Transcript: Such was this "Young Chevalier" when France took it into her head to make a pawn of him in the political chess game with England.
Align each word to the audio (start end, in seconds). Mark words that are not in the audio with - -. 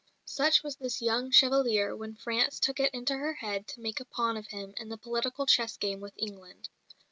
Such 0.25 0.63
was 0.63 0.77
this 0.77 0.99
"Young 0.99 1.29
Chevalier" 1.29 1.95
when 1.95 2.15
France 2.15 2.59
took 2.59 2.79
it 2.79 2.91
into 2.91 3.17
her 3.17 3.33
head 3.35 3.67
to 3.67 3.79
make 3.81 3.99
a 3.99 4.05
pawn 4.05 4.35
of 4.35 4.47
him 4.47 4.73
in 4.77 4.89
the 4.89 4.97
political 4.97 5.45
chess 5.45 5.77
game 5.77 5.99
with 5.99 6.13
England. 6.17 6.69